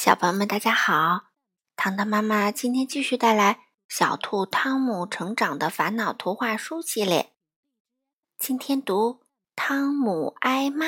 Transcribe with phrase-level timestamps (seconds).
[0.00, 1.32] 小朋友们，大家好！
[1.74, 3.54] 糖糖妈妈今天继续带来
[3.88, 7.34] 《小兔汤姆成长的烦恼》图画书系列。
[8.38, 9.14] 今天读
[9.56, 10.86] 《汤姆挨骂》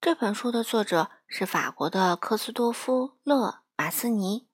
[0.00, 4.48] 这本书的作者是法国的科斯多夫·勒马斯尼，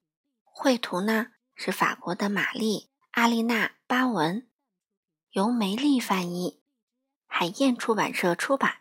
[0.45, 4.47] 绘图呢是法国的玛丽·阿丽娜·巴文，
[5.31, 6.63] 由梅丽翻译，
[7.27, 8.81] 海燕出版社出版。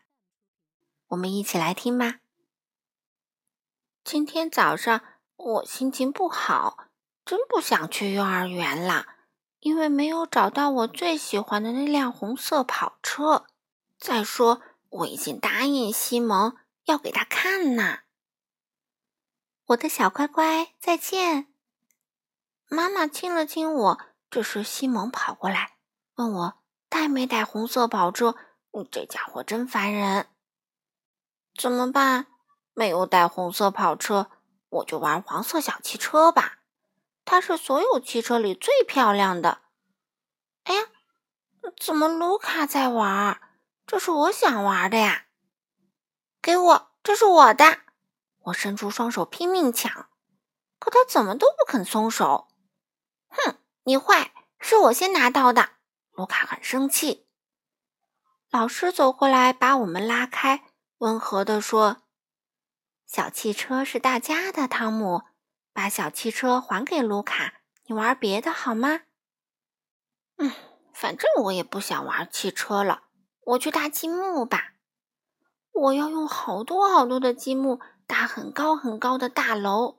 [1.08, 2.20] 我们一起来听吧。
[4.12, 5.04] 今天早上
[5.36, 6.88] 我心情不好，
[7.24, 9.06] 真不想去幼儿园了，
[9.60, 13.46] 因为没有找到我最喜欢的那辆红色跑车。
[14.00, 18.00] 再说，我已经答应西蒙要给他看呢。
[19.68, 21.54] 我的小乖乖，再见。
[22.68, 24.00] 妈妈亲了亲我。
[24.32, 25.74] 这时，西蒙跑过来
[26.16, 26.54] 问我
[26.90, 28.36] 带没带红色跑车。
[28.72, 30.26] 你这家伙真烦人。
[31.56, 32.26] 怎么办？
[32.80, 34.32] 没有带红色跑车，
[34.70, 36.60] 我就玩黄色小汽车吧。
[37.26, 39.60] 它是所有汽车里最漂亮的。
[40.64, 40.84] 哎呀，
[41.78, 43.42] 怎么卢卡在玩？
[43.86, 45.26] 这是我想玩的呀！
[46.42, 47.80] 给我，这是我的！
[48.44, 50.08] 我伸出双手拼命抢，
[50.80, 52.48] 可他怎么都不肯松手。
[53.28, 55.72] 哼，你坏，是我先拿到的。
[56.12, 57.28] 卢卡很生气。
[58.50, 60.64] 老师走过来把我们拉开，
[61.00, 62.04] 温和地说。
[63.12, 65.24] 小汽车是大家的，汤姆，
[65.74, 67.56] 把小汽车还给卢卡，
[67.88, 69.02] 你玩别的好吗？
[70.38, 70.52] 嗯，
[70.94, 73.06] 反正我也不想玩汽车了，
[73.46, 74.74] 我去搭积木吧。
[75.72, 79.98] 我要用好多好多的积木搭很高很高的大楼。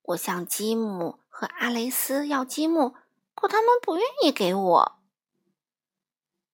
[0.00, 2.94] 我向吉姆和阿雷斯要积木，
[3.34, 4.98] 可他们不愿意给我。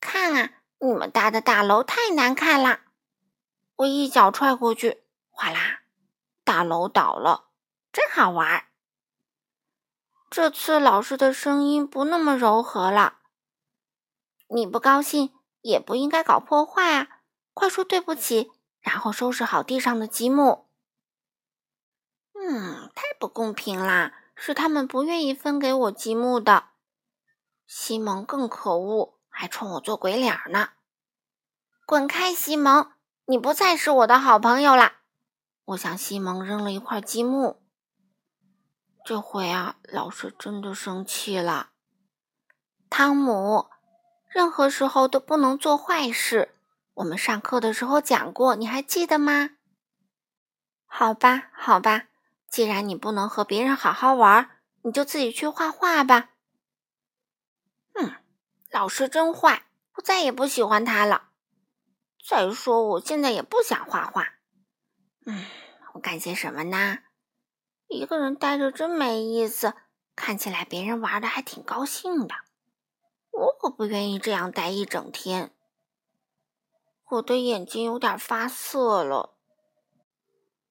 [0.01, 2.81] 看啊，你们搭的大楼太难看了！
[3.77, 5.00] 我一脚踹过去。
[5.41, 5.81] 哗啦！
[6.45, 7.49] 大楼倒了，
[7.91, 8.67] 真好玩。
[10.29, 13.21] 这次老师的声音不那么柔和了。
[14.49, 17.23] 你不高兴也不应该搞破坏啊！
[17.55, 20.69] 快说对不起，然后收拾好地上的积木。
[22.35, 24.13] 嗯，太不公平啦！
[24.35, 26.69] 是他们不愿意分给我积木的。
[27.67, 30.73] 西蒙更可恶，还冲我做鬼脸呢。
[31.87, 32.91] 滚开，西蒙！
[33.25, 34.99] 你不再是我的好朋友啦！
[35.71, 37.63] 我向西蒙扔了一块积木。
[39.05, 41.71] 这回啊，老师真的生气了。
[42.89, 43.69] 汤姆，
[44.29, 46.57] 任何时候都不能做坏事。
[46.95, 49.51] 我们上课的时候讲过，你还记得吗？
[50.87, 52.09] 好吧，好吧，
[52.49, 54.51] 既然你不能和别人好好玩，
[54.83, 56.31] 你就自己去画画吧。
[57.95, 58.17] 嗯，
[58.71, 61.29] 老师真坏，我再也不喜欢他了。
[62.29, 64.40] 再说，我现在也不想画画。
[65.27, 65.45] 嗯，
[65.95, 66.99] 我干些什么呢？
[67.89, 69.75] 一个人待着真没意思。
[70.17, 72.35] 看起来别人玩的还挺高兴的，
[73.31, 75.55] 我可不愿意这样待一整天。
[77.09, 79.35] 我的眼睛有点发涩了。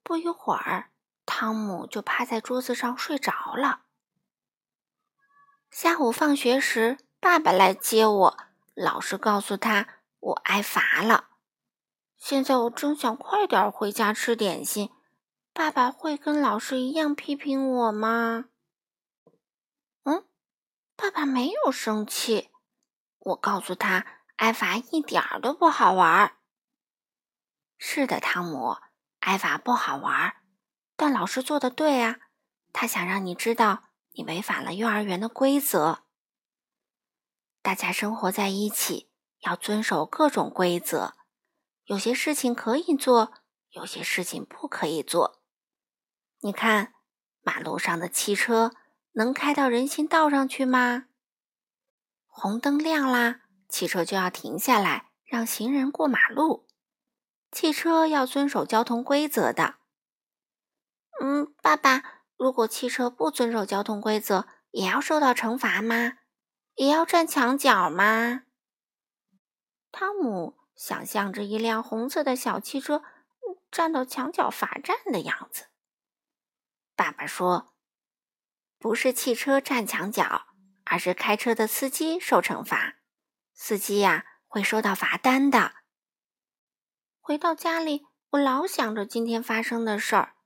[0.03, 0.91] 不一会儿，
[1.25, 3.81] 汤姆就趴在桌子上睡着了。
[5.71, 8.37] 下午放学时，爸爸来接我，
[8.75, 9.87] 老师告诉他
[10.19, 11.28] 我挨罚了。
[12.19, 14.91] 现在我真想快点回家吃点心。
[15.53, 18.45] 爸爸会跟老师一样批评我吗？
[20.03, 20.25] 嗯，
[20.95, 22.49] 爸爸没有生气。
[23.19, 26.37] 我告诉他，挨罚一点儿都不好玩。
[27.77, 28.77] 是的，汤姆，
[29.21, 30.35] 挨罚不好玩，
[30.95, 32.19] 但老师做的对啊。
[32.71, 36.03] 他想让你知道，你违反了幼儿园的规则。
[37.61, 39.09] 大家生活在一起，
[39.39, 41.15] 要遵守各种规则。
[41.89, 43.33] 有些事情可以做，
[43.71, 45.41] 有些事情不可以做。
[46.41, 46.93] 你看，
[47.41, 48.71] 马路上的汽车
[49.13, 51.07] 能开到人行道上去吗？
[52.27, 56.67] 红灯亮啦，汽车就要停下来让行人过马路。
[57.51, 59.77] 汽车要遵守交通规则的。
[61.19, 66.19] 嗯，爸爸，如果汽车不遵守交通规则，也要受到惩罚吗？
[66.75, 68.43] 也要站墙角吗？
[69.91, 70.58] 汤姆。
[70.79, 73.03] 想象着一辆红色的小汽车
[73.69, 75.65] 站到墙角罚站的样子。
[76.95, 77.73] 爸爸说
[78.79, 80.47] ：“不是汽车站墙角，
[80.85, 82.95] 而是开车的司机受惩罚。
[83.53, 85.73] 司机呀，会收到罚单的。”
[87.19, 90.37] 回到家里，我老想着今天发生的事儿。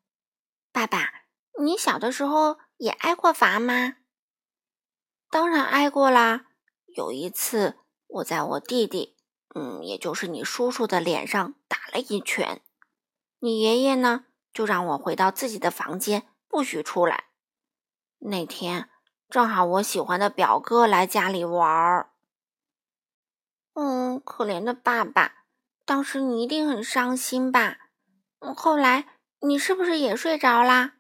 [0.71, 1.25] 爸爸，
[1.62, 3.97] 你小的时候也挨过罚吗？
[5.30, 6.47] 当然挨过啦。
[6.88, 7.77] 有一次，
[8.07, 9.12] 我在我弟弟。
[9.55, 12.61] 嗯，也就是你叔叔的脸上打了一拳，
[13.39, 17.25] 你爷爷呢，就让我回到自己的房间，不许出来。
[18.19, 18.89] 那天
[19.29, 22.11] 正好我喜欢的表哥来家里玩儿。
[23.73, 25.45] 嗯，可怜的爸爸，
[25.85, 27.77] 当时你一定很伤心吧？
[28.39, 30.95] 后来你是不是也睡着啦？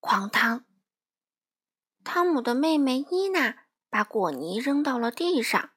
[0.00, 0.64] 哐当！
[2.02, 5.70] 汤姆的妹妹伊娜把果泥扔到了地上。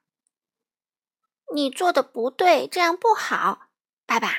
[1.54, 3.70] 你做的不对，这样不好。
[4.06, 4.30] 爸爸，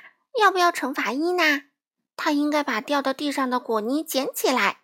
[0.41, 1.65] 要不要惩罚伊娜？
[2.17, 4.83] 她应该把掉到地上的果泥捡起来。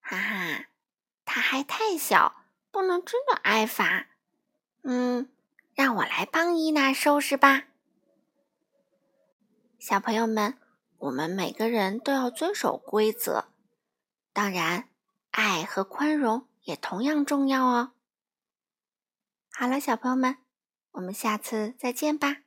[0.00, 0.66] 哈哈，
[1.24, 4.06] 她还太小，不能真的挨罚。
[4.82, 5.30] 嗯，
[5.74, 7.64] 让我来帮伊娜收拾吧。
[9.78, 10.58] 小朋友们，
[10.98, 13.48] 我们每个人都要遵守规则，
[14.32, 14.88] 当然，
[15.30, 17.92] 爱和宽容也同样重要哦。
[19.52, 20.38] 好了，小朋友们，
[20.96, 22.45] 我们下次再见吧。